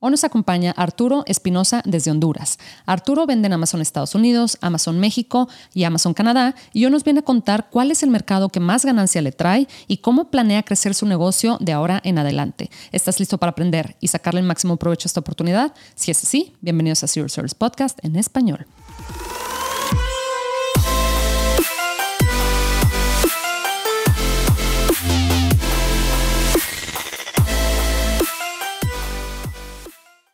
[0.00, 2.58] Hoy nos acompaña Arturo Espinosa desde Honduras.
[2.86, 7.20] Arturo vende en Amazon Estados Unidos, Amazon México y Amazon Canadá y hoy nos viene
[7.20, 10.94] a contar cuál es el mercado que más ganancia le trae y cómo planea crecer
[10.94, 12.70] su negocio de ahora en adelante.
[12.92, 15.74] ¿Estás listo para aprender y sacarle el máximo provecho a esta oportunidad?
[15.96, 18.68] Si es así, bienvenidos a Zero Service Podcast en español.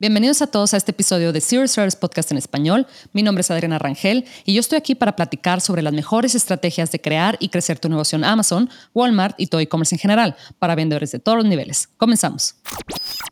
[0.05, 2.86] Bienvenidos a todos a este episodio de Zero Service Podcast en español.
[3.14, 6.93] Mi nombre es Adriana Rangel y yo estoy aquí para platicar sobre las mejores estrategias
[6.93, 10.75] de crear y crecer tu negocio en Amazon, Walmart y todo e-commerce en general para
[10.75, 11.89] vendedores de todos los niveles.
[11.96, 12.57] Comenzamos.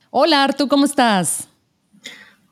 [0.09, 1.47] Hola Artu, ¿cómo estás?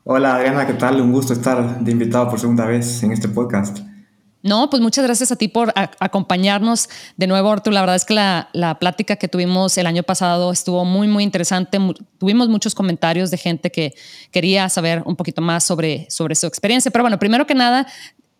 [0.05, 1.01] Hola Adriana, ¿qué tal?
[1.01, 3.79] Un gusto estar de invitado por segunda vez en este podcast.
[4.43, 7.75] No, pues muchas gracias a ti por acompañarnos de nuevo, Artur.
[7.75, 11.79] La verdad es que la, plática que tuvimos el año pasado estuvo muy, muy interesante.
[12.19, 13.95] tuvimos muchos comentarios de gente que
[14.31, 16.91] quería saber un poquito más sobre, sobre su experiencia.
[16.91, 17.87] Pero bueno, primero que nada,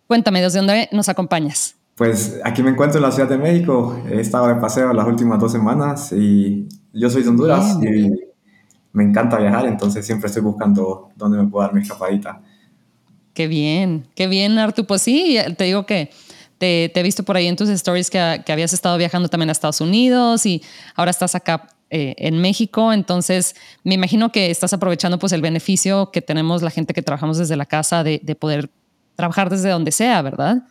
[0.07, 1.77] cuéntame, ¿desde dónde nos acompañas?
[1.97, 4.03] Pues aquí me encuentro en la Ciudad de México.
[4.11, 8.11] He estado de paseo las últimas dos semanas y yo soy de Honduras y
[8.93, 12.41] me encanta viajar, entonces siempre estoy buscando dónde me puedo dar mi escapadita.
[13.35, 14.87] Qué bien, qué bien, Artu.
[14.87, 16.11] Pues sí, te digo que
[16.59, 19.81] te, he visto por ahí en tus stories que, habías estado viajando también a Estados
[19.81, 20.63] Unidos y
[20.97, 22.93] ahora estás acá eh, en México.
[22.93, 27.39] Entonces, me imagino que estás aprovechando pues el beneficio que tenemos la gente que trabajamos
[27.39, 28.71] desde la casa de, poder
[29.15, 30.65] trabajar desde donde sea, ¿verdad?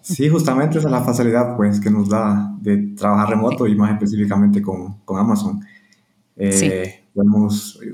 [0.00, 3.90] Sí, justamente esa es la facilidad pues que nos da de trabajar remoto y más
[3.92, 5.60] específicamente con, con Amazon.
[6.36, 7.05] Eh, sí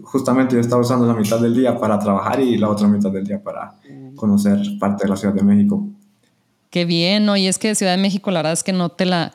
[0.02, 3.24] justamente yo estaba usando la mitad del día para trabajar y la otra mitad del
[3.24, 3.74] día para
[4.16, 5.86] conocer parte de la Ciudad de México.
[6.70, 7.36] Qué bien, ¿no?
[7.36, 9.32] Y es que Ciudad de México, la verdad es que no te la,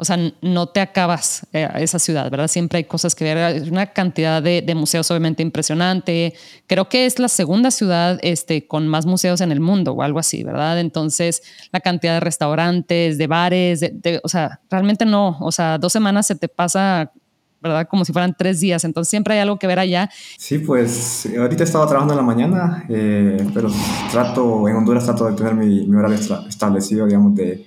[0.00, 2.46] o sea, no te acabas eh, esa ciudad, ¿verdad?
[2.46, 6.34] Siempre hay cosas que ver, hay una cantidad de, museos obviamente impresionante.
[6.68, 10.20] Creo que es la segunda ciudad este, con más museos en el mundo o algo
[10.20, 10.78] así, ¿verdad?
[10.78, 13.84] Entonces, la cantidad de restaurantes, de bares,
[14.22, 17.12] o sea, realmente no, o sea, dos semanas se te pasa
[17.60, 17.88] ¿verdad?
[17.88, 20.10] Como si fueran tres días, entonces siempre hay algo que ver allá.
[20.36, 23.70] Sí, pues ahorita estaba trabajando en la mañana, eh, pero
[24.10, 27.66] trato, en Honduras trato de tener mi, mi horario establecido, digamos, de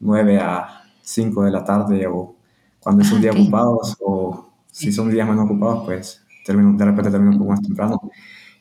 [0.00, 2.34] 9 a 5 de la tarde o
[2.80, 7.10] cuando es un día ocupado o si son días menos ocupados, pues termino, de repente
[7.10, 8.00] termino un poco más temprano.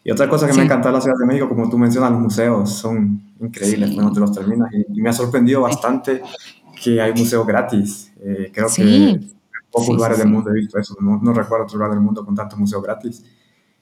[0.04, 2.22] Y otra cosa que me encanta de la Ciudad de México, como tú mencionas, los
[2.22, 6.22] museos son increíbles cuando te los terminas y, me ha sorprendido bastante
[6.84, 8.12] que hay museos gratis.
[8.20, 9.20] Eh, creo que
[9.72, 12.36] pocos lugares del mundo he visto eso, no, no, recuerdo otro lugar del mundo con
[12.36, 13.24] tanto museo gratis.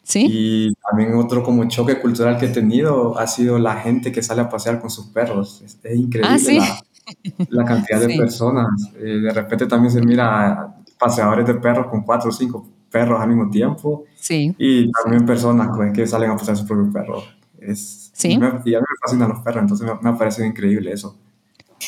[0.03, 0.27] Sí.
[0.29, 4.41] Y también otro como choque cultural que he tenido ha sido la gente que sale
[4.41, 5.61] a pasear con sus perros.
[5.63, 6.81] Es, increíble ah,
[7.37, 8.67] la, la, cantidad de personas.
[8.95, 13.27] Eh, de repente también se mira paseadores de perros con cuatro o cinco perros al
[13.27, 14.05] mismo tiempo.
[14.15, 14.55] Sí.
[14.57, 17.35] Y también personas que salen a pasear sus propios perros.
[17.59, 18.29] Es, sí.
[18.31, 21.17] Y, a mí me fascinan los perros, entonces me, me ha parecido increíble eso.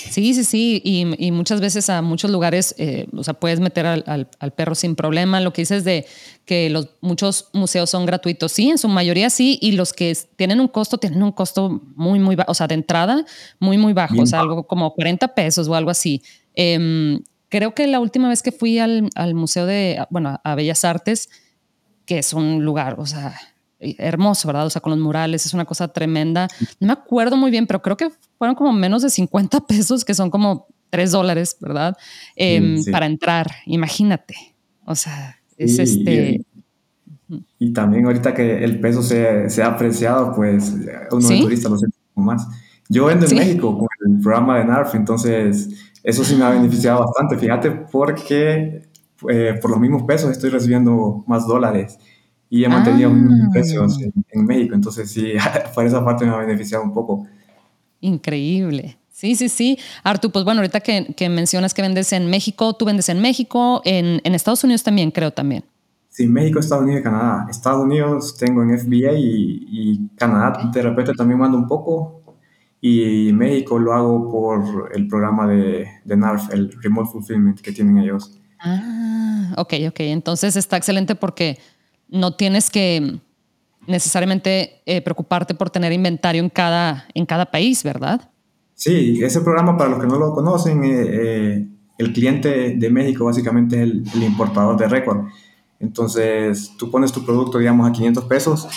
[0.10, 4.28] Sí, sí, sí, y, muchas veces a muchos lugares, eh, o sea, puedes meter al,
[4.56, 5.40] perro sin problema.
[5.40, 6.06] Lo que dices de
[6.46, 10.60] que los, muchos museos son gratuitos, sí, en su mayoría sí, y los que tienen
[10.60, 13.26] un costo, tienen un costo muy, muy bajo, o sea, de entrada,
[13.60, 16.22] muy, muy bajo, o sea, algo como 40 pesos o algo así.
[16.56, 20.84] Em, creo que la última vez que fui al, al Museo de, bueno, a Bellas
[20.84, 21.30] Artes,
[22.06, 23.36] que es un lugar, o sea,
[23.82, 24.68] hermoso, ¿verdad?
[24.68, 26.48] O sea, con los murales, es una cosa tremenda.
[26.80, 30.14] No me acuerdo muy bien, pero creo que fueron como menos de 50 pesos, que
[30.14, 31.98] son como 3 dólares, ¿verdad?
[32.36, 34.36] Em, para entrar, imagínate.
[34.86, 36.46] O sea, es este...
[37.60, 40.76] Y, también ahorita que el peso se, se ha apreciado, pues
[41.12, 42.46] uno de turista lo siente más.
[42.90, 45.70] Yo vendo en México con el programa de NARF, entonces
[46.04, 48.82] eso sí me ha beneficiado bastante, fíjate, porque
[49.30, 51.98] eh, por los mismos pesos estoy recibiendo más dólares
[52.54, 54.22] y he mantenido mis precios ah.
[54.30, 54.76] en, México.
[54.76, 55.34] Entonces, sí,
[55.74, 57.26] por esa parte me ha beneficiado un poco.
[58.02, 58.98] Increíble.
[59.10, 59.80] Sí, sí, sí.
[60.04, 63.82] Artu, pues bueno, ahorita que, que, mencionas que vendes en México, tú vendes en México,
[63.86, 65.64] en, en, Estados Unidos también, creo también.
[66.10, 67.48] Sí, México, Estados Unidos y Canadá.
[67.50, 72.22] Estados Unidos tengo en FBA y, y Canadá de repente también mando un poco.
[72.82, 78.00] Y México lo hago por el programa de, de NARF, el Remote Fulfillment que tienen
[78.00, 78.38] ellos.
[78.60, 80.00] Ah, ok, ok.
[80.00, 81.60] Entonces está excelente porque
[82.12, 83.20] no tienes que
[83.88, 88.30] necesariamente eh, preocuparte por tener inventario en cada, en cada país, ¿verdad?
[88.76, 91.68] Sí, ese programa, para los que no lo conocen, eh, eh,
[91.98, 95.28] el cliente de México básicamente es el, importador de récord.
[95.80, 98.68] Entonces, tú pones tu producto, digamos, a 500 pesos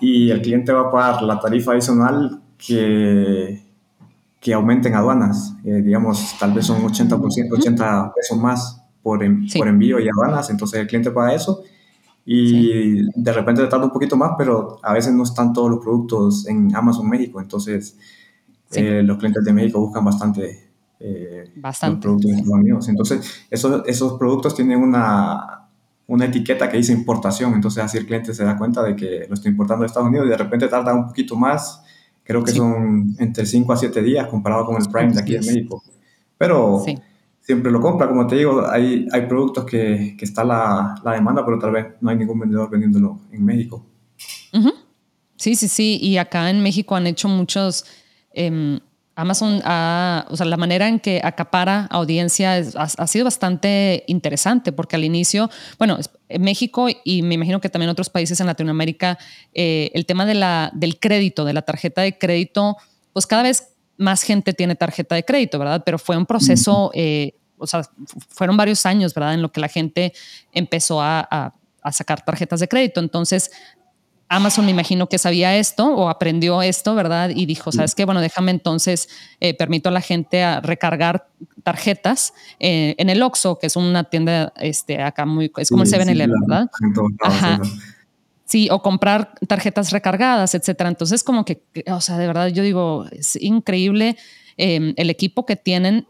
[0.00, 3.62] y el cliente va a pagar la tarifa adicional que,
[4.40, 5.54] que aumenten aduanas.
[5.62, 9.20] digamos, tal vez son 80%, 80 pesos más por,
[9.56, 10.50] por envío y aduanas.
[10.50, 11.62] Entonces, el cliente paga eso
[12.28, 16.46] y de repente tarda un poquito más, pero a veces no están todos los productos
[16.48, 17.96] en Amazon México, entonces
[18.72, 22.88] eh, los clientes de México buscan bastante, eh, bastante productos en Estados Unidos.
[22.88, 25.68] Entonces, esos, esos productos tienen una,
[26.08, 29.34] una etiqueta que dice importación, entonces así el cliente se da cuenta de que lo
[29.34, 31.80] está importando de Estados Unidos y de repente tarda un poquito más,
[32.24, 35.46] creo que son entre 5 a 7 días comparado con el Prime de aquí en
[35.46, 35.80] México.
[36.36, 36.84] Pero
[37.46, 41.44] siempre lo compra, como te digo, hay, hay productos que, que está la, la, demanda,
[41.44, 43.86] pero tal vez no hay ningún vendedor vendiéndolo en México.
[45.36, 47.84] Sí, sí, sí, y acá en México han hecho muchos...
[48.32, 48.80] Em,
[49.18, 49.62] Amazon,
[50.28, 55.48] o sea, la manera en que acapara audiencia ha, sido bastante interesante porque al inicio,
[55.78, 55.98] bueno,
[56.28, 59.16] en México y me imagino que también otros países en Latinoamérica,
[59.54, 62.76] eh, el tema de la, del crédito, de la tarjeta de crédito,
[63.14, 65.82] pues cada vez más gente tiene tarjeta de crédito, ¿verdad?
[65.84, 67.82] Pero fue un proceso, eh, o sea,
[68.28, 69.34] fueron varios años, ¿verdad?
[69.34, 70.12] En lo que la gente
[70.52, 71.54] empezó a,
[71.92, 72.98] sacar tarjetas de crédito.
[72.98, 73.52] Entonces,
[74.28, 77.30] Amazon me imagino que sabía esto o aprendió esto, ¿verdad?
[77.30, 78.04] Y dijo, ¿sabes qué?
[78.04, 79.08] Bueno, déjame entonces,
[79.38, 81.28] eh, permito a la gente a recargar
[81.62, 85.88] tarjetas eh, en el Oxxo, que es una tienda este, acá muy, es como el
[85.88, 86.70] 7-Eleven, ¿verdad?
[87.22, 87.60] Ajá.
[88.46, 90.88] Sí, o comprar tarjetas recargadas, etcétera.
[90.88, 94.16] Entonces, como que, o sea, de verdad, yo digo, es increíble
[94.56, 96.06] em, el equipo que tienen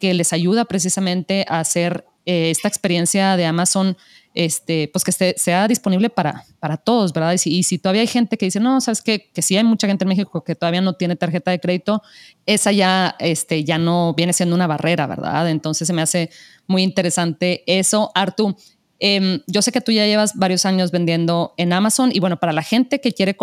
[0.00, 3.96] que les ayuda precisamente a hacer eh, esta experiencia de Amazon,
[4.34, 7.32] este, pues que sea disponible para, para todos, ¿verdad?
[7.32, 9.64] Y si, y si, todavía hay gente que dice, no, sabes que, que sí hay
[9.64, 12.02] mucha gente en México que todavía no tiene tarjeta de crédito,
[12.44, 15.48] esa ya, este, ya no viene siendo una barrera, ¿verdad?
[15.48, 16.30] Entonces se me hace
[16.66, 18.10] muy interesante eso.
[18.14, 18.56] Artu,
[18.98, 22.52] Em, yo sé que tú ya llevas varios años vendiendo en Amazon y bueno, para
[22.52, 23.36] la gente que quiere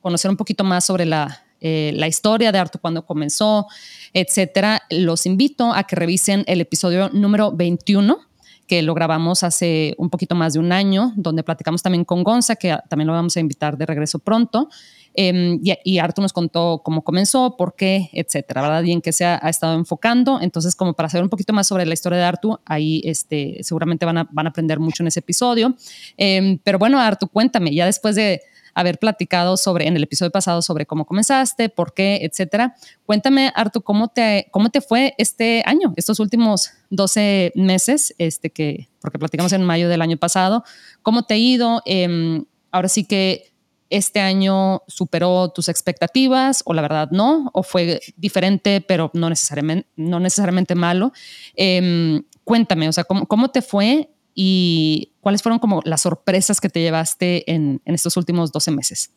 [0.00, 3.66] conocer un poquito más sobre la, eh, la historia de Artu cuando comenzó,
[4.12, 8.28] etcétera, los invito a que revisen el episodio número 21
[8.68, 12.54] que lo grabamos hace un poquito más de un año, donde platicamos también con Gonza,
[12.54, 14.68] que también lo vamos a invitar de regreso pronto.
[15.14, 18.82] Em, y, y, Artu nos contó cómo comenzó, por qué, etcétera, ¿verdad?
[18.84, 20.40] Y en qué se ha, estado enfocando.
[20.40, 24.06] Entonces, como para saber un poquito más sobre la historia de Artu, ahí este, seguramente
[24.06, 25.74] van a, van a aprender mucho en ese episodio.
[26.16, 28.42] Em, pero bueno, Artu, cuéntame, ya después de
[28.74, 32.76] haber platicado sobre en el episodio pasado sobre cómo comenzaste, por qué, etcétera.
[33.06, 38.88] Cuéntame, Artu, cómo te, cómo te fue este año, estos últimos 12 meses, este que,
[39.00, 40.62] porque platicamos en mayo del año pasado,
[41.02, 41.82] cómo te ha ido.
[41.86, 43.50] Eh, ahora sí que
[43.90, 49.88] este año superó tus expectativas o la verdad no, o fue diferente, pero no necesariamente,
[49.96, 51.12] no necesariamente malo.
[51.56, 56.68] Eh, cuéntame, o sea, ¿cómo, ¿cómo, te fue y cuáles fueron como las sorpresas que
[56.68, 59.10] te llevaste en, en estos últimos 12 meses?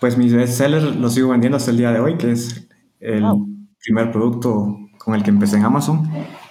[0.00, 2.68] Pues mi bestseller lo sigo vendiendo hasta el día de hoy, que es
[3.00, 3.24] el
[3.80, 6.08] primer producto con el que empecé en Amazon.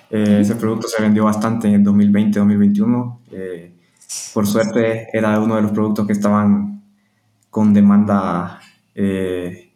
[0.09, 3.19] Eh, ese producto se vendió bastante en 2020-2021.
[3.31, 3.73] Eh,
[4.33, 6.76] por suerte era uno de los productos que estaban
[7.57, 8.59] con demanda
[8.93, 9.73] eh,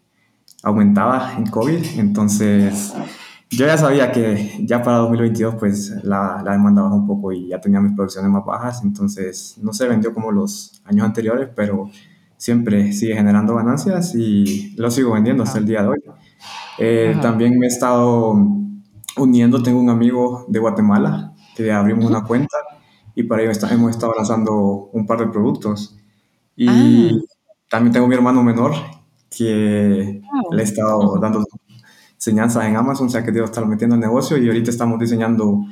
[0.62, 1.98] aumentada en COVID.
[1.98, 2.94] Entonces,
[3.50, 7.48] yo ya sabía que ya para 2022 pues la, la, demanda bajó un poco y
[7.48, 8.84] ya tenía mis producciones más bajas.
[8.84, 11.90] Entonces, no se vendió como los años anteriores, pero
[12.38, 16.04] siempre sigue generando ganancias y lo sigo vendiendo hasta el día de hoy.
[16.78, 18.36] Eh, también me he estado
[19.18, 22.58] uniendo, tengo un amigo de Guatemala que abrimos una cuenta
[23.16, 25.98] y para ello hemos estado lanzando un par de productos.
[26.56, 27.32] Y ah.
[27.72, 28.74] También tengo mi hermano menor
[29.30, 31.46] que le he estado dando
[32.16, 35.64] enseñanzas en Amazon, o sea que Dios está metiendo en negocio y ahorita estamos diseñando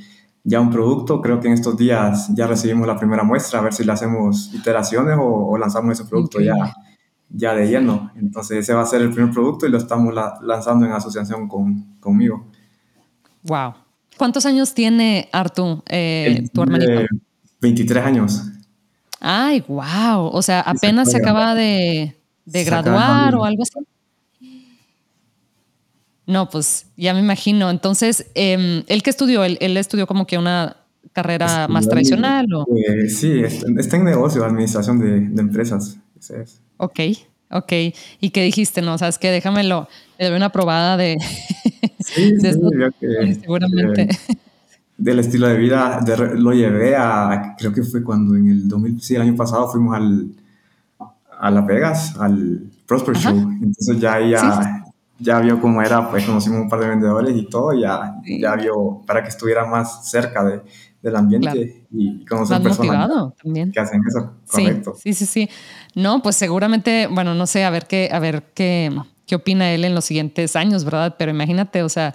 [0.45, 1.21] ya un producto.
[1.21, 4.49] Creo que en estos días ya recibimos la primera muestra, a ver si le hacemos
[4.53, 6.53] iteraciones o, lanzamos ese producto ya,
[7.29, 8.11] ya de lleno.
[8.15, 11.97] Entonces ese va a ser el primer producto y lo estamos lanzando en asociación con,
[11.99, 12.47] conmigo.
[13.43, 13.73] Wow.
[14.17, 17.01] ¿Cuántos años tiene Artu, eh, tu hermanito?
[17.59, 18.41] 23 años.
[19.19, 20.27] Ay, wow.
[20.31, 23.79] O sea, apenas se, acaba de, graduar o algo así.
[26.25, 27.69] No, pues ya me imagino.
[27.69, 29.43] Entonces, eh, ¿él qué estudió?
[29.43, 30.77] ¿Él, estudió como que una
[31.11, 32.45] carrera más tradicional?
[32.53, 32.67] O?
[32.77, 35.97] Eh, sí, está en negocio, administración de, empresas.
[36.77, 36.99] Ok,
[37.49, 37.73] ok.
[38.21, 38.81] ¿Y qué dijiste?
[38.81, 41.17] No, sabes que déjamelo, le doy una probada de...
[41.99, 42.51] Sí, sí,
[42.99, 44.03] que, seguramente.
[44.03, 44.35] Eh,
[44.99, 46.01] del estilo de vida
[46.35, 49.95] lo llevé a, creo que fue cuando en el 2000, sí, el año pasado fuimos
[49.95, 50.29] al,
[51.39, 53.37] a Las Vegas, al Prosper Show.
[53.37, 54.83] Entonces ya ya,
[55.17, 59.01] ya vio cómo era, pues conocimos un par de vendedores y todo, ya, ya vio
[59.07, 60.61] para que estuviera más cerca de,
[61.01, 63.09] del ambiente y conocer personas
[63.41, 63.71] también.
[63.71, 64.95] que hacen eso, correcto.
[65.01, 65.49] Sí, sí, sí,
[65.95, 68.93] No, pues seguramente, bueno, no sé, a ver qué, a ver qué,
[69.25, 71.15] qué opina él en los siguientes años, ¿verdad?
[71.17, 72.13] Pero imagínate, o sea,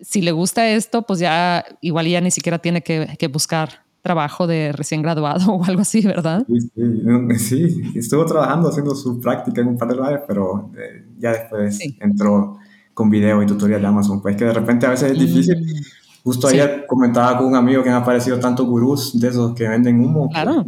[0.00, 4.72] si le gusta esto, pues ya igual ya ni siquiera tiene que, buscar trabajo de
[4.72, 6.46] recién graduado o algo así, ¿verdad?
[6.46, 11.32] Sí, sí, estuvo trabajando haciendo su práctica en un par de lugares, pero eh, ya
[11.32, 12.58] después entró
[12.92, 15.58] con video y tutorial de Amazon, pues que de repente a veces es difícil.
[15.58, 19.54] Mm, Justo ayer comentaba con un amigo que me han aparecido tantos gurús de esos
[19.54, 20.30] que venden humo.
[20.30, 20.64] Claro,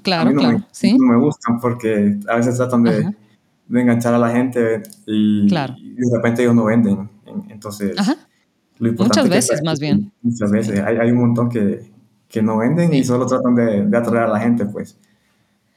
[0.00, 0.58] claro, no claro.
[0.58, 0.96] Me, sí.
[0.96, 3.12] No me gustan porque a veces tratan de,
[3.66, 5.76] de enganchar a la gente y, de
[6.14, 7.10] repente ellos no venden.
[7.48, 7.96] Entonces,
[8.82, 10.12] lo importante muchas veces más bien.
[10.22, 10.80] Muchas veces.
[10.80, 11.88] Hay, hay un montón que,
[12.28, 14.98] que no venden y solo tratan de, de, atraer a la gente, pues.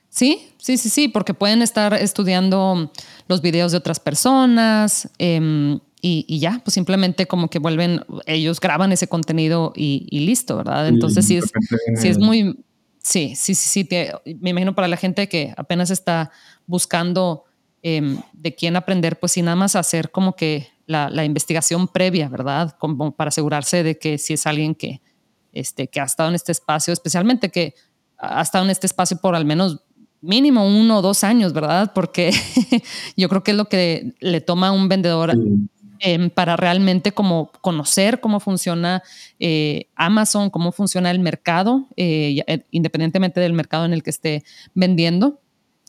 [0.10, 2.92] Sí, sí, sí, sí, porque pueden estar estudiando
[3.28, 8.60] los videos de otras personas eh, y, y, ya, pues simplemente como que vuelven, ellos
[8.60, 10.88] graban ese contenido y, y listo, ¿verdad?
[10.88, 11.52] Entonces sí es,
[11.98, 12.66] sí es muy,
[13.04, 13.90] sí, sí, sí, sí,
[14.40, 16.32] me imagino para la gente que apenas está
[16.66, 17.44] buscando
[17.84, 22.30] eh, de quién aprender, pues sin nada más hacer como que la, la, investigación previa,
[22.30, 22.76] ¿verdad?
[22.80, 25.02] Como para asegurarse de que si es alguien que,
[25.52, 27.74] este, que ha estado en este espacio, especialmente que
[28.18, 29.82] ha estado en este espacio por al menos
[30.22, 31.92] mínimo uno o dos años, ¿verdad?
[31.94, 32.32] Porque
[33.18, 35.34] yo creo que es lo que le toma a un vendedor
[36.00, 39.02] eh, para realmente como conocer cómo funciona
[39.40, 45.40] eh, Amazon, cómo funciona el mercado, eh, independientemente del mercado en el que esté vendiendo.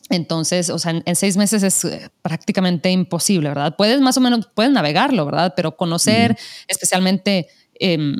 [0.09, 3.75] Entonces, o sea, en, seis meses es eh, prácticamente imposible, ¿verdad?
[3.75, 5.53] Puedes más o menos, puedes navegarlo, ¿verdad?
[5.55, 6.37] Pero conocer,
[6.67, 7.47] especialmente,
[7.79, 8.15] eh,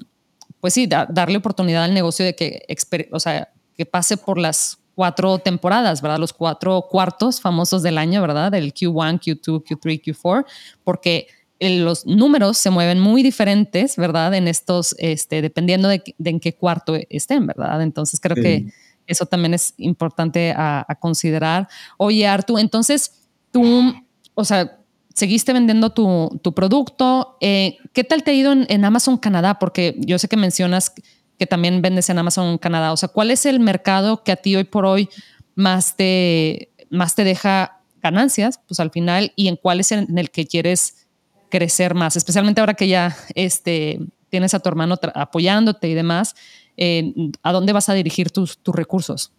[0.60, 2.65] pues sí, darle oportunidad al negocio de que,
[3.12, 6.17] o sea, que pase por las cuatro temporadas, ¿verdad?
[6.17, 8.53] Los cuatro cuartos famosos del año, ¿verdad?
[8.56, 10.46] El Q1, Q2, Q3, Q4,
[10.84, 11.27] porque
[11.60, 14.34] los números se mueven muy diferentes, ¿verdad?
[14.34, 17.82] En estos, este, dependiendo de, en qué cuarto estén, ¿verdad?
[17.82, 18.72] Entonces creo que
[19.07, 21.67] eso también es importante a, considerar.
[21.97, 23.93] Oye, Artu, entonces tú,
[24.33, 24.77] o sea,
[25.13, 27.37] seguiste vendiendo tu, tu producto.
[27.41, 29.57] Eh, ¿Qué tal te ha ido en, Amazon Canadá?
[29.57, 30.93] Porque yo sé que mencionas
[31.39, 32.91] que también vendes en Amazon Canadá.
[32.91, 35.09] O sea, ¿cuál es el mercado que a ti hoy por hoy
[35.55, 38.59] más te, más te deja ganancias?
[38.67, 41.07] Pues al final, y en cuál es en el que quieres
[41.49, 43.99] crecer más, especialmente ahora que ya este,
[44.29, 46.35] tienes a tu hermano apoyándote y demás.
[46.77, 49.34] Eh, ¿a dónde vas a dirigir tus, tus recursos?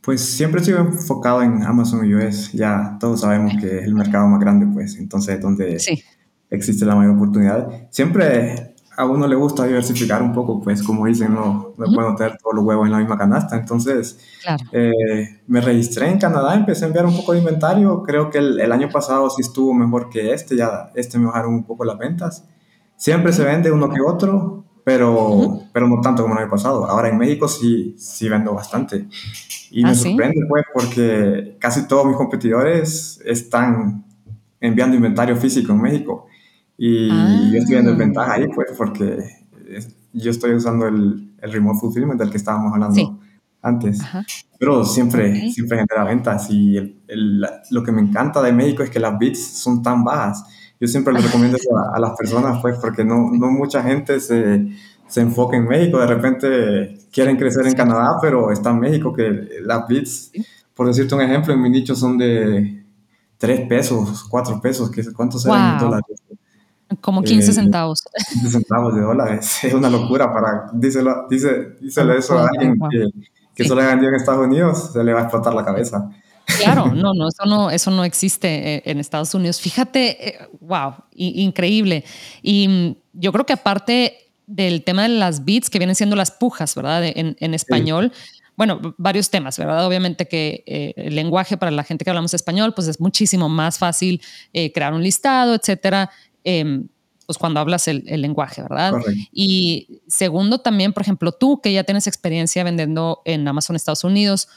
[0.00, 2.52] Pues siempre estoy enfocado en Amazon US.
[2.52, 5.78] Ya todos sabemos que es el mercado más grande, pues entonces es donde
[6.50, 7.68] existe la mayor oportunidad.
[7.90, 12.36] Siempre a uno le gusta diversificar un poco, pues como dicen, no, no puedo tener
[12.38, 13.56] todos los huevos en la misma canasta.
[13.56, 14.18] Entonces
[14.72, 18.02] eh, me registré en Canadá, empecé a enviar un poco de inventario.
[18.02, 21.54] Creo que el, el, año pasado sí estuvo mejor que este, ya este me bajaron
[21.54, 22.44] un poco las ventas.
[22.96, 24.59] Siempre se vende uno que otro,
[24.90, 26.84] pero, pero no tanto como el año pasado.
[26.84, 29.06] Ahora en México sí, sí vendo bastante.
[29.70, 34.04] Y me ¿Ah, sorprende, pues, porque casi todos mis competidores están
[34.60, 36.26] enviando inventario físico en México.
[36.76, 37.08] Y
[37.52, 39.16] yo estoy viendo ventaja ahí, pues, porque
[40.12, 43.20] yo estoy usando el, el remote fulfillment del que estábamos hablando
[43.62, 44.00] antes.
[44.58, 46.50] Pero siempre, siempre genera ventas.
[46.50, 50.44] Y el, lo que me encanta de México es que las bits son tan bajas
[50.80, 54.66] yo siempre le recomiendo eso a, las personas, pues, porque no, no mucha gente se,
[55.06, 55.98] se, enfoca en México.
[55.98, 60.32] De repente quieren crecer en Canadá, pero está en México, que las bits,
[60.74, 62.82] por decirte un ejemplo, en mi nicho son de
[63.36, 66.22] 3 pesos, 4 pesos, que ¿cuántos serán dólares?
[67.02, 68.02] Como 15 eh, centavos.
[68.32, 69.58] 15 centavos de dólares.
[69.62, 70.70] Es una locura para...
[70.72, 73.06] Díselo, dice, díselo eso a alguien que,
[73.54, 76.10] que solo ha vendido en Estados Unidos, se le va a explotar la cabeza.
[76.44, 79.60] Claro, no, no, eso no, eso no existe eh, en Estados Unidos.
[79.60, 82.04] Fíjate, wow, eh, increíble.
[82.42, 86.30] Y mm, yo creo que aparte del tema de las beats, que vienen siendo las
[86.30, 87.04] pujas, ¿verdad?
[87.04, 88.12] En, en español.
[88.56, 89.86] Bueno, varios temas, ¿verdad?
[89.86, 93.78] Obviamente que eh, el lenguaje para la gente que hablamos español, pues es muchísimo más
[93.78, 94.20] fácil
[94.52, 96.10] crear un listado, etcétera.
[96.44, 96.88] Em,
[97.30, 98.94] pues cuando hablas el, el lenguaje, ¿verdad?
[99.30, 104.48] Y segundo, también, por ejemplo, tú que ya tienes experiencia vendiendo en Amazon Estados Unidos,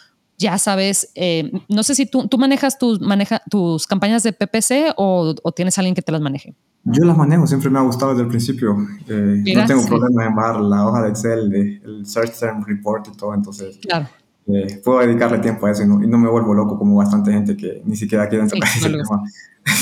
[0.43, 4.93] ya sabes, eh, no sé si tú, tú manejas tus, maneja, tus campañas de PPC
[4.97, 6.53] o, o, tienes alguien que te las maneje.
[6.83, 8.75] Yo las manejo, siempre me ha gustado desde el principio.
[9.07, 13.07] Eh, no tengo problema en bajar la hoja de Excel, de, el Search Term Report
[13.07, 14.09] y todo, entonces claro.
[14.47, 17.31] eh, puedo dedicarle tiempo a eso y no, y no, me vuelvo loco como bastante
[17.31, 19.23] gente que ni siquiera quiere tocar ese tema.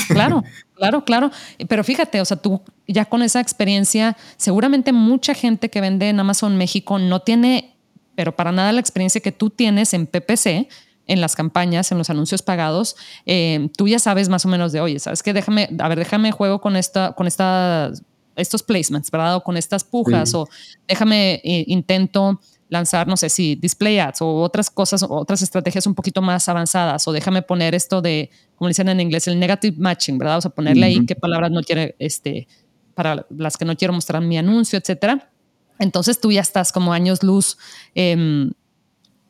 [0.06, 0.44] Claro,
[0.76, 1.30] claro, claro.
[1.68, 6.20] Pero fíjate, o sea, tú ya con esa experiencia, seguramente mucha gente que vende en
[6.20, 7.72] Amazon México no tiene
[8.14, 10.68] pero para nada la experiencia que tú tienes en PPC,
[11.06, 14.80] en las campañas, en los anuncios pagados, eh, tú ya sabes más o menos de,
[14.80, 15.32] oye, ¿sabes qué?
[15.32, 18.02] Déjame, a ver, déjame juego con, esta, con estas,
[18.36, 19.36] estos placements, ¿verdad?
[19.36, 20.48] O con estas pujas, o
[20.86, 25.94] déjame, eh, intento lanzar, no sé si display ads o otras cosas, otras estrategias un
[25.94, 30.18] poquito más avanzadas, o déjame poner esto de, como dicen en inglés, el negative matching,
[30.18, 30.38] ¿verdad?
[30.38, 32.46] O sea, ponerle ahí qué palabras no quiere, este,
[32.94, 35.31] para las que no quiero mostrar mi anuncio, etcétera
[35.82, 37.58] Entonces tú ya estás como años luz,
[37.96, 38.52] em,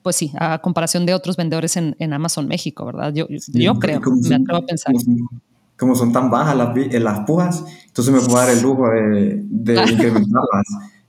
[0.02, 3.14] pues sí, a comparación de otros vendedores en, Amazon México, ¿verdad?
[3.14, 4.94] Yo, yo creo, me atrevo a pensar.
[5.78, 9.74] Como son, tan bajas las, las pujas, entonces me puedo dar el lujo de, de
[9.92, 10.66] incrementarlas.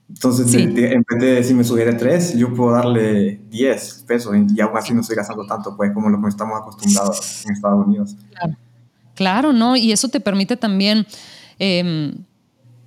[0.08, 4.78] Entonces, en vez de si me sugiere 3, yo puedo darle 10 pesos y aún
[4.78, 8.16] así no estoy gastando tanto, pues, como lo que estamos acostumbrados en Estados Unidos.
[8.32, 8.56] Claro,
[9.14, 9.76] claro ¿no?
[9.76, 11.06] Y eso te permite también,
[11.60, 12.16] em,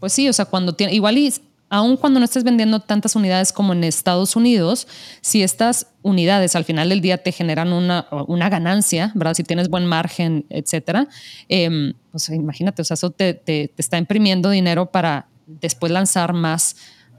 [0.01, 1.31] pues sí, o sea, cuando tiene, igual y
[1.69, 4.87] aun cuando no estés vendiendo tantas unidades como en Estados Unidos,
[5.21, 9.35] si estas unidades al final del día te generan una, ganancia, ¿verdad?
[9.35, 11.09] Si tienes buen margen, etcétera,
[11.49, 13.43] eh, pues imagínate, o sea, eso te
[13.77, 16.77] está imprimiendo dinero para después lanzar más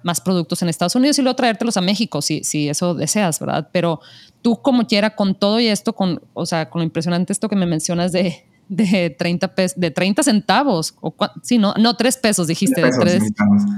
[0.08, 3.70] más productos en Estados Unidos y luego traértelos a México si, si eso deseas, ¿verdad?
[3.72, 4.00] Pero
[4.42, 7.56] tú como quiera con todo y esto, con, o sea, con lo impresionante esto que
[7.56, 12.48] me mencionas de, de 30 pesos, de 30 centavos, o sí, no, no, 3 pesos
[12.48, 13.24] dijiste, de 3.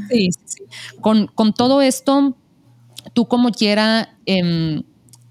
[0.09, 0.63] Sí, sí,
[1.01, 2.35] Con, con, todo esto,
[3.13, 4.83] tú como quiera em,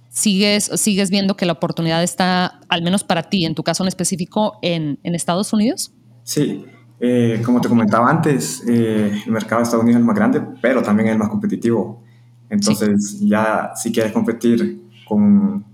[0.09, 3.89] sigues, sigues viendo que la oportunidad está, al menos para ti, en tu caso en
[3.89, 5.93] específico, en, en Estados Unidos.
[6.23, 6.65] Sí,
[7.01, 10.43] eh, como te comentaba antes, eh, el mercado de Estados Unidos es el más grande,
[10.61, 12.03] pero también es el más competitivo.
[12.51, 15.65] Entonces, ya si quieres competir con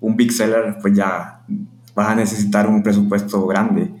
[0.00, 1.33] un big seller, pues ya
[1.94, 3.94] vas a necesitar un presupuesto grande.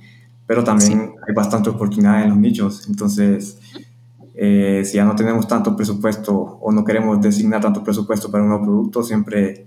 [0.46, 2.86] Pero también hay bastante oportunidad en los nichos.
[2.88, 3.58] Entonces,
[4.34, 8.50] eh, si ya no tenemos tanto presupuesto o no queremos designar tanto presupuesto para un
[8.50, 9.66] nuevo producto, siempre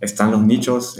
[0.00, 0.98] están los nichos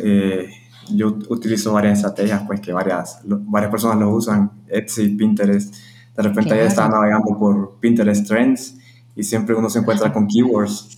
[0.95, 5.75] yo utilizo varias estrategias, pues que varias, varias personas lo usan, Etsy, Pinterest.
[6.17, 8.79] De repente ya estaba navegando por Pinterest Trends
[9.15, 10.89] y siempre uno se encuentra con keywords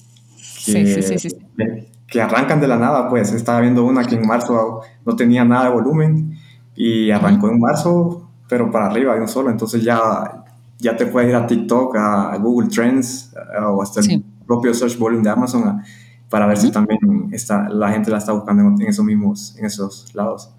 [0.64, 3.32] que, que, arrancan de la nada, pues.
[3.32, 6.38] Estaba viendo una que en marzo no tenía nada de volumen
[6.74, 9.50] y arrancó en marzo, pero para arriba de un solo.
[9.50, 10.44] Entonces ya,
[10.78, 15.22] ya te puedes ir a TikTok, a Google Trends o hasta el propio search volume
[15.22, 15.82] de Amazon
[16.28, 20.14] para ver si también está, la gente la está buscando en, esos mismos, en esos
[20.14, 20.52] lados.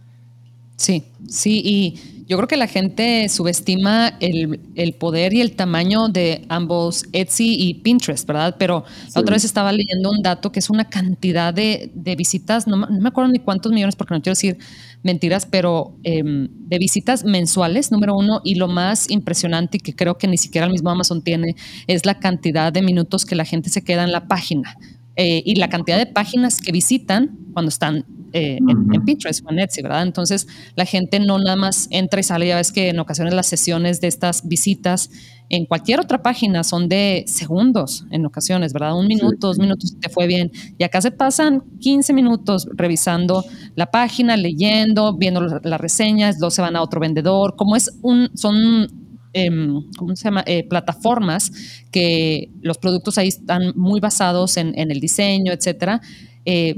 [0.80, 6.08] Sí, sí, y yo creo que la gente subestima el, el, poder y el tamaño
[6.08, 8.56] de ambos Etsy y Pinterest, ¿verdad?
[8.58, 12.66] Pero la otra vez estaba leyendo un dato que es una cantidad de, de visitas,
[12.66, 14.58] no, no, me acuerdo ni cuántos millones porque no quiero decir
[15.04, 20.18] mentiras, pero em, de visitas mensuales, número uno, y lo más impresionante y que creo
[20.18, 23.70] que ni siquiera el mismo Amazon tiene, es la cantidad de minutos que la gente
[23.70, 24.78] se queda en la página.
[25.22, 29.60] Eh, y la cantidad de páginas que visitan cuando están eh, en, Pinterest o en
[29.60, 30.04] Etsy, ¿verdad?
[30.04, 33.48] Entonces la gente no nada más entra y sale, ya ves que en ocasiones las
[33.48, 35.10] sesiones de estas visitas
[35.50, 38.98] en cualquier otra página son de segundos en ocasiones, ¿verdad?
[38.98, 40.54] Un minuto, dos minutos, te fue bien.
[40.78, 43.44] Y acá se pasan 15 minutos revisando
[43.76, 47.58] la página, leyendo, viendo las reseñas, luego se van a otro vendedor.
[47.58, 50.44] Como es un, son Em, ¿cómo se llama?
[50.48, 51.52] Eh, plataformas
[51.92, 56.02] que los productos ahí están muy basados en, el diseño, etcétera.
[56.46, 56.76] Eh,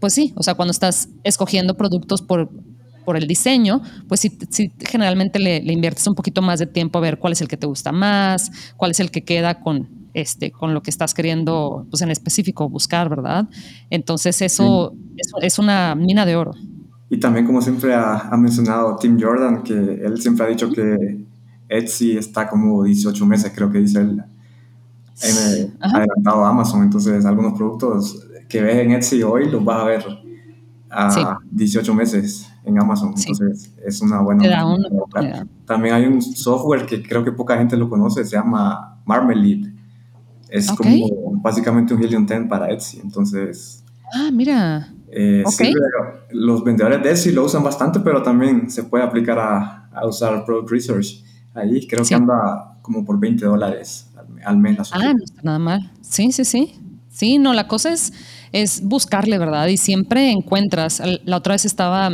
[0.00, 2.50] pues sí, o sea, cuando estás escogiendo productos por,
[3.04, 7.18] por el diseño, pues sí, generalmente le, inviertes un poquito más de tiempo a ver
[7.18, 10.74] cuál es el que te gusta más, cuál es el que queda con, este, con
[10.74, 13.48] lo que estás queriendo, pues en específico buscar, ¿verdad?
[13.90, 14.94] Entonces eso,
[15.40, 16.52] es una mina de oro.
[17.08, 21.24] Y también, como siempre ha, ha, mencionado Tim Jordan, que él siempre ha dicho que
[21.68, 24.22] Etsy está como 18 meses, creo que dice él,
[25.80, 26.82] adelantado a Amazon.
[26.82, 30.04] Entonces, algunos productos que ves en Etsy hoy los vas a ver
[30.90, 33.14] a 18 meses en Amazon.
[33.16, 34.66] Entonces, es una buena.
[35.66, 39.72] También hay un software que creo que poca gente lo conoce, se llama Marmalade.
[40.48, 43.00] Es como básicamente un Helium 10 para Etsy.
[43.02, 43.84] Entonces.
[44.14, 44.92] Ah, mira.
[45.08, 45.42] Eh,
[46.30, 50.44] los vendedores de Etsy lo usan bastante, pero también se puede aplicar a, a usar
[50.44, 51.25] Product Research
[51.56, 51.86] ahí.
[51.86, 54.10] Creo que anda como por 20 dólares
[54.44, 54.78] al, mes.
[54.92, 55.92] ah, no está nada mal.
[56.00, 56.74] Sí, sí, sí.
[57.08, 58.12] Sí, no, la cosa es,
[58.52, 59.68] es buscarle, ¿verdad?
[59.68, 61.02] Y siempre encuentras.
[61.24, 62.10] La otra vez estaba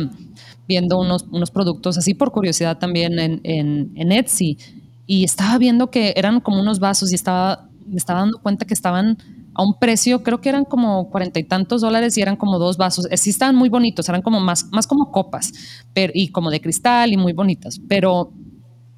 [0.67, 4.57] viendo unos, unos productos así por curiosidad también en, en, en Etsy
[5.05, 8.73] y estaba viendo que eran como unos vasos y estaba, me estaba dando cuenta que
[8.73, 9.17] estaban
[9.55, 12.77] a un precio, creo que eran como cuarenta y tantos dólares y eran como dos
[12.77, 13.07] vasos.
[13.15, 15.51] Sí estaban muy bonitos, eran como más, más como copas
[15.93, 18.31] pero, y como de cristal y muy bonitas, pero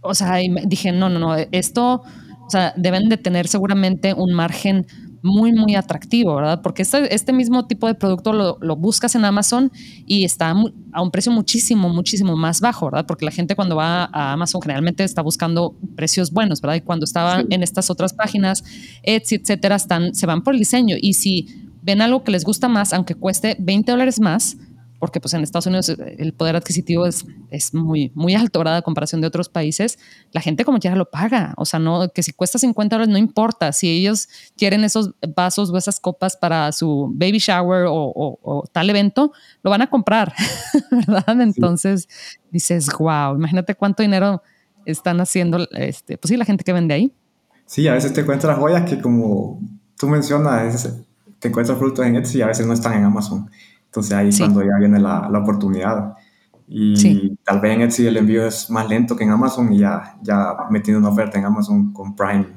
[0.06, 2.04] o sea, dije, no, no, no, esto,
[2.46, 4.86] o sea, deben de tener seguramente un margen
[5.26, 6.62] muy, muy atractivo, ¿verdad?
[6.62, 9.72] Porque este, este mismo tipo de producto lo, lo, buscas en Amazon
[10.06, 10.54] y está
[10.92, 13.08] a un precio muchísimo, muchísimo más bajo, ¿verdad?
[13.08, 16.76] Porque la gente cuando va a Amazon generalmente está buscando precios buenos, ¿verdad?
[16.76, 18.64] Y cuando estaba en estas otras páginas,
[19.02, 20.96] Etsy, etcétera, están, se van por el diseño.
[21.02, 21.48] Y si
[21.82, 24.58] ven algo que les gusta más, aunque cueste 20 dólares más,
[25.06, 28.78] porque pues en Estados Unidos eh, el poder adquisitivo es, es muy, muy alto, ¿verdad?
[28.78, 30.00] A comparación de otros países,
[30.32, 31.54] la gente como quiera lo paga.
[31.58, 33.72] O sea, no, que si cuesta 50 dólares no importa.
[33.72, 39.32] Si ellos quieren esos vasos o esas copas para su baby shower o, tal evento,
[39.62, 40.34] lo van a comprar,
[40.92, 41.40] ¿verdad?
[41.40, 42.10] Entonces
[42.50, 44.42] dices, wow, imagínate cuánto dinero
[44.88, 47.14] están haciendo, este, pues sí, la gente que vende ahí.
[47.68, 49.60] Sí, a veces te encuentras joyas que como
[50.00, 50.90] tú mencionas,
[51.38, 53.52] te encuentras frutos en Etsy y a veces no están en Amazon.
[53.96, 56.16] Entonces ahí es cuando ya viene la, la oportunidad.
[56.68, 60.18] Y tal vez en Etsy el envío es más lento que en Amazon y ya,
[60.22, 62.48] ya metiendo una oferta en Amazon con Prime,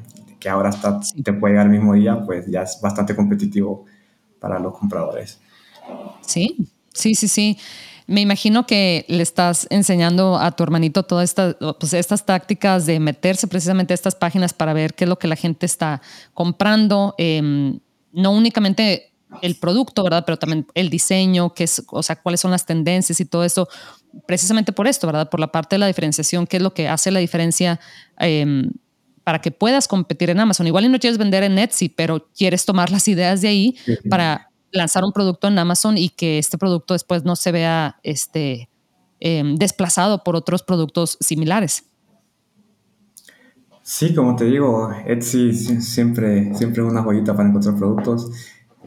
[0.40, 3.85] que ahora está, te puede llegar el mismo día, pues ya es bastante competitivo
[4.40, 5.40] para los compradores.
[6.22, 6.57] Sí,
[6.92, 7.59] sí, sí, sí.
[8.09, 12.98] Me imagino que le estás enseñando a tu hermanito todas estas, pues estas tácticas de
[12.98, 16.03] meterse precisamente a estas páginas para ver qué es lo que la gente está
[16.35, 17.14] comprando.
[17.16, 17.79] Em,
[18.12, 19.12] no únicamente
[19.43, 20.25] el producto, ¿verdad?
[20.25, 23.69] Pero también el diseño, qué es, o sea, cuáles son las tendencias y todo eso,
[24.27, 25.29] precisamente por esto, ¿verdad?
[25.29, 27.79] Por la parte de la diferenciación, qué es lo que hace la diferencia
[28.19, 28.71] em,
[29.25, 30.67] para que puedas competir en Amazon.
[30.67, 33.77] Igual y no quieres vender en Etsy, pero quieres tomar las ideas de ahí
[34.09, 38.69] para lanzar un producto en Amazon y que este producto después no se vea este,
[39.21, 41.85] em, desplazado por otros productos similares.
[43.83, 48.31] Sí, como te digo, Etsy siempre, siempre es una joyita para encontrar productos.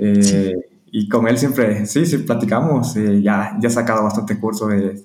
[0.04, 0.56] Eh,
[0.92, 2.96] y con él siempre, sí, sí, platicamos.
[2.98, 5.02] Eh, ya, ya he sacado bastante curso de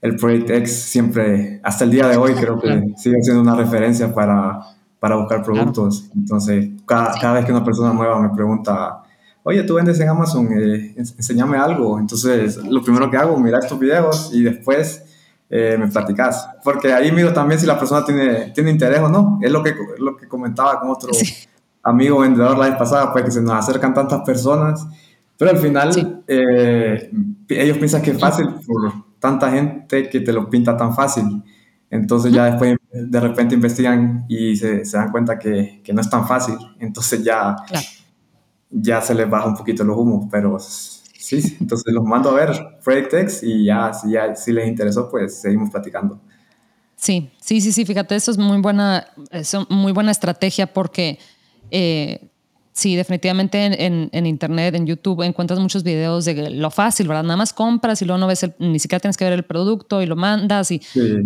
[0.00, 0.82] el Project X.
[0.84, 4.60] Siempre, hasta el día de hoy, creo que sigue siendo una referencia para,
[5.00, 6.08] para buscar productos.
[6.14, 9.02] Entonces, cada, cada, vez que una persona nueva me pregunta,
[9.42, 11.98] oye, tú vendes en Amazon, eh, enséñame algo.
[11.98, 15.04] Entonces, lo primero que hago, mirar estos videos y después
[15.50, 16.48] eh, me platicas.
[16.62, 19.38] Porque ahí miro también si la persona tiene, tiene interés o no.
[19.42, 21.10] Es lo que, lo que comentaba con otro
[21.82, 24.86] amigo vendedor la vez pasada, pues que se nos acercan tantas personas.
[25.36, 27.10] Pero al final, eh,
[27.48, 31.42] ellos piensan que es fácil por tanta gente que te lo pinta tan fácil.
[31.90, 36.08] Entonces ya después de repente investigan y se, se dan cuenta que, que, no es
[36.08, 36.56] tan fácil.
[36.78, 37.56] Entonces ya
[38.72, 42.78] ya se les baja un poquito los humos, pero sí, entonces los mando a ver
[42.82, 46.18] Project y ya si, ya, si les interesó, pues seguimos platicando.
[46.96, 51.18] Sí, sí, sí, sí, fíjate, eso es muy buena, es muy buena estrategia porque
[51.72, 52.28] eh,
[52.72, 57.22] sí, definitivamente en, en, Internet, en YouTube, encuentras muchos videos de lo fácil, ¿verdad?
[57.22, 60.06] Nada más compras y luego no ves, ni siquiera tienes que ver el producto y
[60.06, 60.70] lo mandas.
[60.70, 60.82] Y,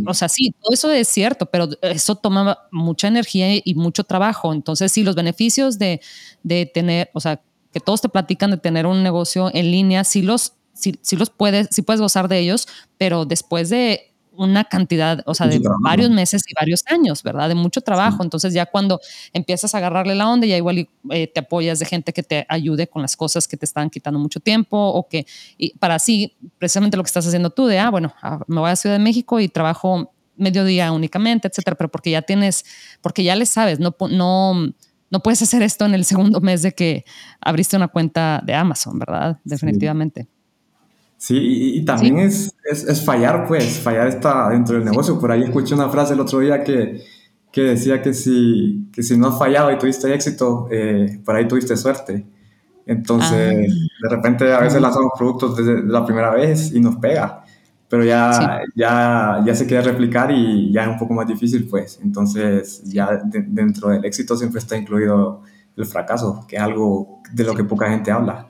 [0.06, 4.52] O sea, sí, todo eso es cierto, pero eso toma mucha energía y mucho trabajo.
[4.52, 6.00] Entonces, sí, los beneficios de,
[6.44, 10.22] de tener, o sea, que todos te platican de tener un negocio en línea, sí
[10.22, 15.22] los, sí, sí los puedes, sí puedes gozar de ellos, pero después de una cantidad,
[15.26, 17.48] o sea, de varios meses y varios años, ¿verdad?
[17.48, 18.22] De mucho trabajo.
[18.22, 19.00] Entonces ya cuando
[19.32, 22.88] empiezas a agarrarle la onda, ya igual eh, te apoyas de gente que te ayude
[22.88, 25.26] con las cosas que te están quitando mucho tiempo o que
[25.58, 28.70] y para así, precisamente lo que estás haciendo tú de, ah, bueno, ah, me voy
[28.70, 32.64] a Ciudad de México y trabajo mediodía únicamente, etcétera, pero porque ya tienes,
[33.00, 34.72] porque ya le sabes, no, no,
[35.10, 37.04] no puedes hacer esto en el segundo mes de que
[37.40, 39.38] abriste una cuenta de Amazon, ¿verdad?
[39.44, 40.22] Definitivamente.
[40.22, 40.28] Sí,
[41.28, 45.18] y, también Es, es, fallar, pues, fallar está dentro del negocio.
[45.18, 47.02] Por ahí escuché una frase el otro día que,
[47.50, 51.48] que decía que si, que si no has fallado y tuviste éxito, eh, por ahí
[51.48, 52.26] tuviste suerte.
[52.86, 54.08] Entonces, ah.
[54.08, 57.44] de repente a veces lanzamos productos desde la primera vez y nos pega,
[57.88, 61.98] pero ya, ya, ya se quiere replicar y ya es un poco más difícil, pues.
[62.02, 65.42] Entonces, ya dentro del éxito siempre está incluido
[65.76, 68.48] el fracaso, que es algo de lo que poca gente habla.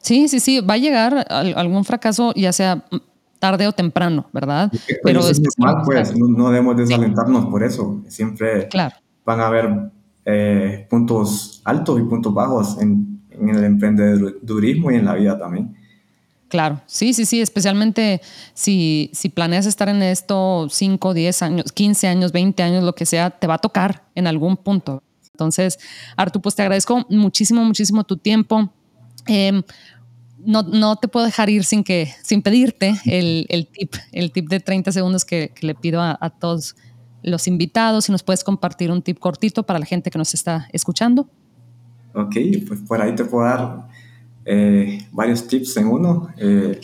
[0.00, 2.84] Sí, sí, sí, va a llegar algún fracaso, ya sea
[3.38, 4.70] tarde o temprano, ¿verdad?
[5.02, 8.02] Pero es normal, pues, no, debemos desalentarnos por eso.
[8.08, 8.68] Siempre
[9.24, 9.90] van a haber
[10.24, 15.76] eh, puntos altos y puntos bajos en, en, el emprendedurismo y en la vida también.
[16.48, 18.22] Claro, sí, sí, sí, especialmente
[18.54, 23.04] si, si planeas estar en esto 5, 10 años, 15 años, 20 años, lo que
[23.04, 25.02] sea, te va a tocar en algún punto.
[25.32, 25.78] Entonces,
[26.16, 28.72] Artu, pues te agradezco muchísimo, muchísimo tu tiempo.
[29.26, 29.62] Em,
[30.38, 34.48] no, no, te puedo dejar ir sin, que, sin pedirte el, el tip, el tip
[34.48, 36.76] de 30 segundos que, que le pido a, a, todos
[37.22, 38.04] los invitados.
[38.06, 41.28] Si nos puedes compartir un tip cortito para la gente que nos está escuchando.
[42.14, 43.88] Ok, pues por ahí te puedo dar
[44.44, 46.28] eh, varios tips en uno.
[46.38, 46.80] Eh,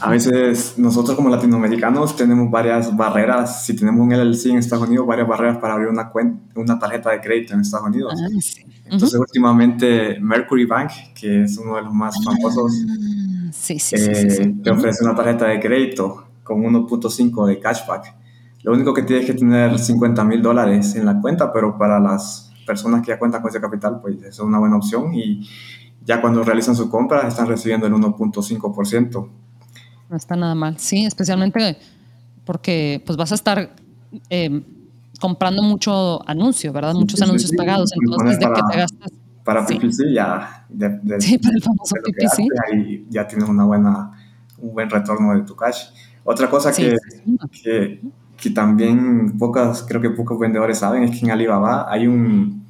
[0.00, 5.06] a veces nosotros como latinoamericanos tenemos varias barreras, si tenemos un LLC en Estados Unidos,
[5.06, 8.14] varias barreras para abrir una, cuenta, una tarjeta de crédito en Estados Unidos.
[8.16, 8.28] Ah,
[8.90, 15.04] Entonces últimamente Mercury Bank, que es uno de los más famosos, ah, eh, te ofrece
[15.04, 18.14] una tarjeta de crédito con 1.5 de cashback.
[18.62, 22.52] Lo único que tienes que tener 50 mil dólares en la cuenta, pero para las
[22.66, 25.48] personas que ya cuentan con ese capital, pues es una buena opción y
[26.04, 29.28] ya cuando realizan su compra están recibiendo el 1.5%.
[30.08, 31.76] No está nada mal, sí, especialmente
[32.44, 33.74] porque pues vas a estar
[34.30, 34.62] eh,
[35.20, 36.94] comprando mucho anuncio, ¿verdad?
[36.94, 37.90] Muchos anuncios pagados.
[38.00, 39.12] Entonces, de que te gastas.
[39.44, 40.66] Para PPC ya.
[41.18, 42.48] sí, para el famoso PPC.
[42.66, 44.12] ahí ya tienes una buena,
[44.58, 45.88] un buen retorno de tu cash.
[46.24, 46.96] Otra cosa que,
[47.62, 48.00] que,
[48.36, 52.66] que, también pocas, creo que pocos vendedores saben es que en Alibaba hay un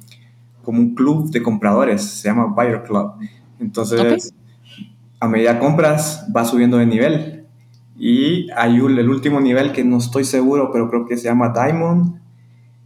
[0.67, 3.13] como un club de compradores, se llama Buyer Club.
[3.57, 4.33] Entonces,
[5.19, 7.45] a medida compras, va subiendo de nivel.
[7.97, 11.53] Y hay un, el último nivel que no estoy seguro, pero creo que se llama
[11.53, 12.17] Diamond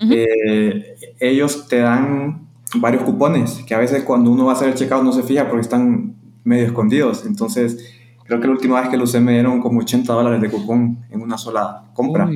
[0.09, 4.75] eh, ellos te dan varios cupones que a veces cuando uno va a hacer el
[4.75, 7.25] checkout no se fija porque están medio escondidos.
[7.25, 7.93] Entonces,
[8.25, 10.99] creo que la última vez que lo usé me dieron como 80 dólares de cupón
[11.09, 12.29] en una sola compra.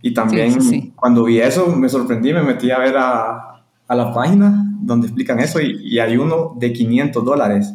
[0.00, 4.64] Y también cuando vi eso me sorprendí, me metí a ver a, a la página
[4.80, 7.74] donde explican eso y, y hay uno de 500 dólares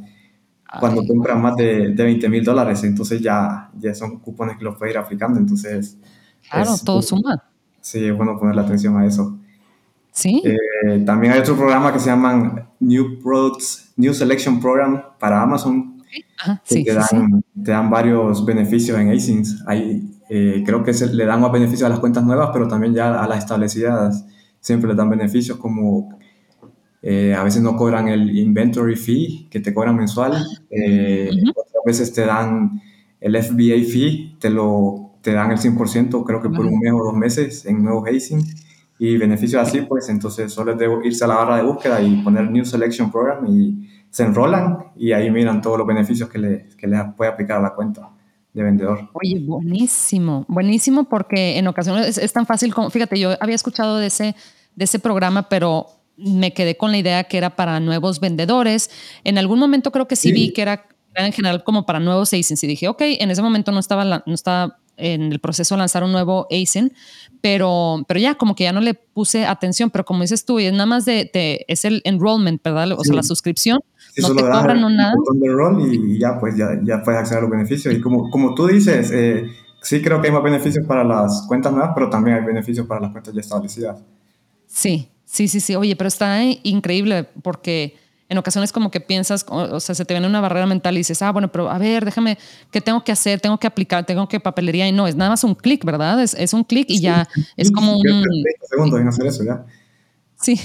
[0.80, 2.84] cuando compran más de, de 20 mil dólares.
[2.84, 5.40] Entonces ya, ya son cupones que los puedes ir aplicando.
[5.40, 5.98] Entonces...
[6.50, 7.44] Claro, todo suma.
[7.82, 9.38] Sí, es bueno ponerle atención a eso.
[10.12, 10.42] Sí.
[10.46, 16.02] Eh, también hay otro programa que se llaman New Products, New Selection Program para Amazon.
[16.68, 19.64] que te, dan, te, dan, varios beneficios en ASINs.
[19.68, 22.94] Hay, eh, creo que se, le dan más beneficios a las cuentas nuevas, pero también
[22.94, 24.26] ya a las establecidas
[24.60, 26.10] siempre les dan beneficios como
[27.02, 30.34] eh, a veces no cobran el inventory fee que te cobran mensual.
[30.34, 32.82] Otras veces te dan
[33.20, 37.04] el FBA fee, te lo te dan el 100%, creo que por un mes o
[37.04, 38.44] dos meses en nuevo hazing
[38.98, 42.22] y beneficios así, pues entonces solo es de irse a la barra de búsqueda y
[42.24, 46.68] poner New Selection Program y se enrolan y ahí miran todos los beneficios que, le,
[46.78, 48.10] que les puede aplicar a la cuenta
[48.54, 49.10] de vendedor.
[49.14, 54.08] Oye, buenísimo, buenísimo porque en ocasiones es, tan fácil como, fíjate, yo había escuchado de
[54.08, 54.36] ese,
[54.76, 55.88] de ese programa, pero
[56.24, 58.90] me quedé con la idea que era para nuevos vendedores.
[59.24, 62.64] En algún momento creo que sí, vi que era, en general como para nuevos agents
[62.64, 66.04] y dije, ok, en ese momento no estaba, no estaba en el proceso de lanzar
[66.04, 66.94] un nuevo ASIN,
[67.42, 70.72] pero, pero ya como que ya no le puse atención, pero como dices tú, es
[70.72, 71.30] nada más de,
[71.68, 72.92] es el enrollment, ¿verdad?
[72.92, 73.80] O sea, la suscripción,
[74.18, 75.14] no te cobran nada.
[75.34, 77.94] De y ya pues ya, ya puedes acceder a los beneficios.
[77.94, 79.48] Y como, como tú dices, eh,
[79.82, 83.02] sí creo que hay más beneficios para las cuentas nuevas, pero también hay beneficios para
[83.02, 84.02] las cuentas ya establecidas.
[84.68, 85.76] Sí, sí, sí, sí.
[85.76, 87.96] Oye, pero está increíble porque
[88.30, 91.22] en ocasiones como que piensas, o, sea, se te viene una barrera mental y dices,
[91.22, 92.38] ah, bueno, pero a ver, déjame,
[92.72, 93.42] ¿qué tengo que hacer?
[93.42, 96.22] Tengo que aplicar, tengo que papelería y no, es nada más un clic, ¿verdad?
[96.22, 98.24] Es, es un clic y ya es como un...
[98.70, 99.66] segundos en hacer eso ya.
[100.40, 100.60] Sí.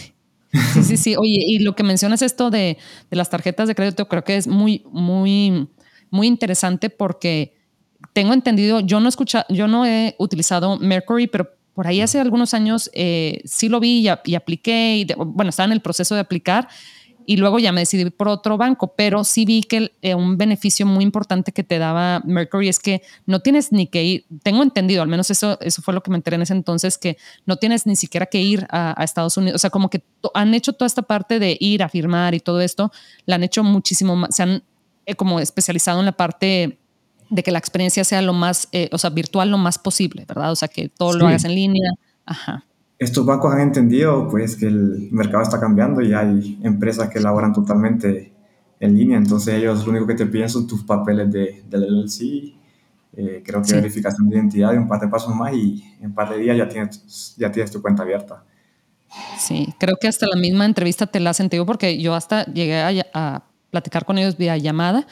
[0.73, 1.17] Sí, sí, sí.
[1.17, 2.79] Oye, y lo que mencionas esto de,
[3.11, 5.69] de las tarjetas de crédito creo que es muy, muy,
[6.11, 7.57] muy interesante porque
[8.13, 12.55] tengo entendido, yo no escucha, yo no he utilizado Mercury, pero por ahí hace algunos
[12.55, 16.69] años eh, sí lo vi y, apliqué, y bueno, estaba en el proceso de aplicar
[17.27, 20.87] y luego ya me decidí por otro banco, pero sí vi que eh, un beneficio
[20.87, 25.03] muy importante que te daba Mercury es que no tienes ni que ir, tengo entendido,
[25.03, 27.85] al menos eso, eso fue lo que me enteré en ese entonces, que no tienes
[27.85, 31.03] ni siquiera que ir a, Estados Unidos, o sea, como que han hecho toda esta
[31.03, 32.91] parte de ir a firmar y todo esto,
[33.27, 34.63] la han hecho muchísimo más, se han
[35.05, 36.79] eh, como especializado en la parte
[37.31, 40.53] de que la experiencia sea lo más, eh, o sea, virtual lo más posible, ¿verdad?
[40.53, 41.93] O sea, que todo lo hagas en línea.
[42.25, 42.65] Ajá
[42.99, 47.53] estos bancos han entendido pues que el mercado está cambiando y hay empresas que elaboran
[47.53, 48.33] totalmente
[48.79, 52.55] en línea, entonces ellos lo único que te piden son tus papeles de, del LLC,
[53.17, 56.15] eh, creo que verificación de identidad y un par de pasos más y en un
[56.15, 58.45] par de días ya tienes, ya tienes tu cuenta abierta.
[59.39, 63.45] Sí, creo que hasta la misma entrevista te la sentido porque yo hasta llegué a,
[63.71, 65.07] platicar con ellos vía llamada.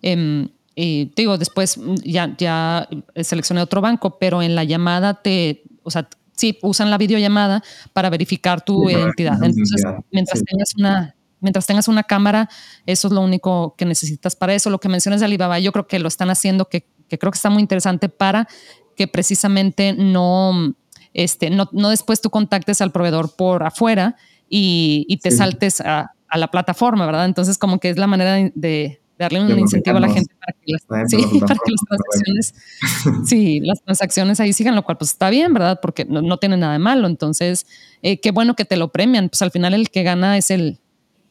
[0.00, 2.86] Em, y te digo, después ya, ya
[3.16, 8.10] seleccioné otro banco, pero en la llamada te, o sea, sí, usan la videollamada para
[8.10, 9.42] verificar tu identidad.
[9.42, 12.48] Entonces, mientras tengas una mientras tengas una cámara,
[12.86, 14.68] eso es lo único que necesitas para eso.
[14.68, 17.50] Lo que mencionas de Alibaba, yo creo que lo están haciendo, que, creo que está
[17.50, 18.48] muy interesante para
[18.96, 20.74] que precisamente no,
[21.14, 24.16] este, no, después tú contactes al proveedor por afuera
[24.48, 27.26] y, te saltes a, a, la plataforma, ¿verdad?
[27.26, 30.72] Entonces, como que es la manera de, darle un incentivo a la gente para que
[30.72, 32.54] las, sí, para que las transacciones,
[33.28, 35.78] sí, las transacciones ahí sigan, lo cual pues está bien, ¿verdad?
[35.80, 37.06] Porque no, tiene nada de malo.
[37.06, 37.66] Entonces,
[38.02, 39.28] eh, qué bueno que te lo premian.
[39.28, 40.80] Pues al final el que gana es el,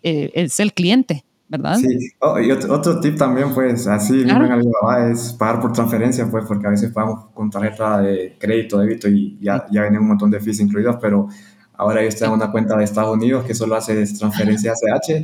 [0.04, 1.26] eh, es el cliente.
[1.48, 1.76] ¿verdad?
[1.76, 4.45] Sí, oh, y otro, tip también, pues, así claro.
[4.45, 8.80] en Alibaba es pagar por transferencia, pues, porque a veces pagamos con tarjeta de crédito,
[8.80, 11.28] débito y ya, ya vienen un montón de fees incluidos, pero
[11.74, 15.24] ahora ellos te dan una cuenta de Estados Unidos que solo hace transferencia ACH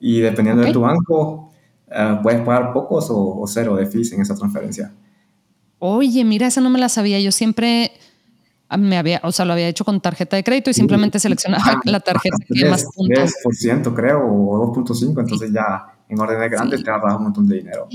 [0.00, 1.53] y dependiendo de tu banco,
[1.96, 4.92] eh, puedes pagar pocos o, cero de fees en esa transferencia.
[5.78, 7.20] Oye, mira, esa no me la sabía.
[7.20, 7.92] Yo siempre
[8.68, 11.80] ah, me había, o sea, lo había hecho con tarjeta de crédito y simplemente seleccionaba
[11.84, 13.32] la tarjeta que más puntos.
[13.44, 17.88] 10% creo o 2.5, entonces ya, en órdenes grandes te ahorras un montón de dinero.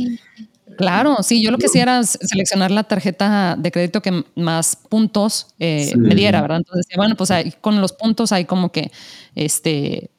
[0.77, 5.53] Claro, sí, yo lo que hacía era seleccionar la tarjeta de crédito que más puntos
[5.59, 6.59] eh, me diera, ¿verdad?
[6.59, 8.91] Entonces, bueno, pues con los puntos hay como que,
[9.35, 10.09] este,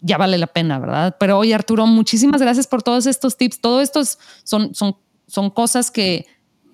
[0.00, 1.16] ya vale la pena, ¿verdad?
[1.18, 3.60] Pero oye, Arturo, muchísimas gracias por todos estos tips.
[3.60, 6.26] Todos estos son, son, son cosas que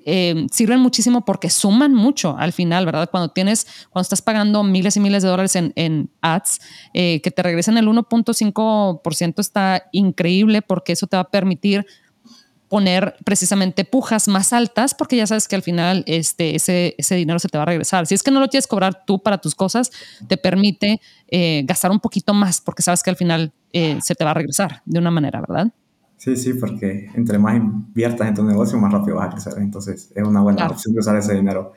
[0.09, 3.11] eh, sirven muchísimo porque suman mucho al final, ¿verdad?
[3.11, 6.61] Cuando tienes, cuando estás pagando miles y miles de dólares en, en ads,
[6.95, 11.87] eh, que te regresen el 1.5% está increíble porque eso te va a permitir
[12.68, 17.38] poner precisamente pujas más altas porque ya sabes que al final este, ese, ese dinero
[17.38, 18.07] se te va a regresar.
[18.07, 19.92] Si es que no lo quieres cobrar tú para tus cosas,
[20.26, 24.24] te permite eh, gastar un poquito más porque sabes que al final eh, se te
[24.24, 25.72] va a regresar de una manera, ¿verdad?
[26.16, 29.52] Sí, sí, porque entre más inviertas en tu negocio, más rápido vas a crecer.
[29.59, 31.72] Entonces es una buena opción de usar ese dinero.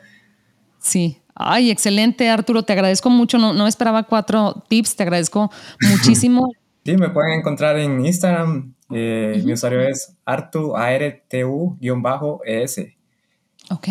[0.80, 1.22] Sí.
[1.36, 2.64] Ay, excelente, Arturo.
[2.64, 3.38] Te agradezco mucho.
[3.38, 4.96] No, no esperaba cuatro tips.
[4.96, 5.52] Te agradezco
[5.90, 6.52] muchísimo.
[6.86, 11.80] sí, me pueden encontrar en Instagram eh, mi usuario es artu, A-R-T-U-ES.
[13.72, 13.88] Ok,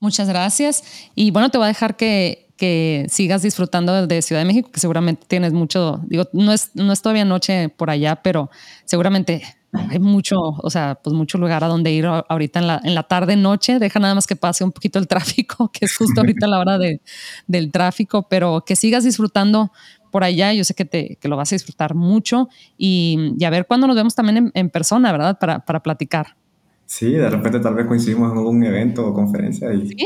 [0.00, 0.84] muchas gracias.
[1.14, 4.80] Y bueno, te voy a dejar que, que sigas disfrutando de Ciudad de México, que
[4.80, 8.50] seguramente tienes mucho, digo, no es, no es todavía noche por allá, pero
[8.84, 9.42] seguramente
[9.90, 13.02] hay mucho, o sea, pues mucho lugar a donde ir ahorita en la, en la
[13.02, 13.78] tarde, noche.
[13.78, 16.78] Deja nada más que pase un poquito el tráfico, que es justo ahorita la hora
[16.78, 17.00] de,
[17.46, 19.72] del tráfico, pero que sigas disfrutando
[20.10, 20.52] por allá.
[20.52, 23.86] Yo sé que, te, que lo vas a disfrutar mucho y, y a ver cuándo
[23.86, 25.38] nos vemos también en, persona, ¿verdad?
[25.38, 26.36] Para, para, platicar.
[26.84, 29.72] Sí, de repente tal vez coincidimos en algún evento o conferencia.
[29.72, 29.88] Y...
[29.88, 29.96] Sí,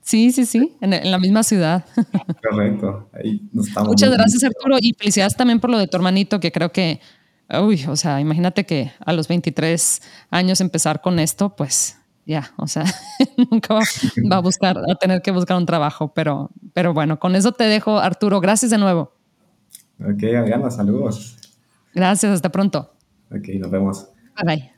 [0.00, 1.84] sí, sí, sí, en, en, la misma ciudad.
[2.50, 3.88] Correcto, ahí nos estamos.
[3.88, 7.00] Muchas gracias, Arturo, y felicidades también por lo de tu hermanito, que creo que,
[7.62, 12.66] uy, o sea, imagínate que a los 23 años empezar con esto, pues ya, o
[12.66, 12.84] sea,
[13.50, 17.52] nunca va, a buscar, a tener que buscar un trabajo, pero, pero bueno, con eso
[17.52, 18.40] te dejo, Arturo.
[18.40, 19.12] Gracias de nuevo.
[20.00, 21.36] Ok, Adriana, saludos.
[21.94, 22.94] Gracias, hasta pronto.
[23.30, 24.08] Ok, nos vemos.
[24.36, 24.70] Bye bye.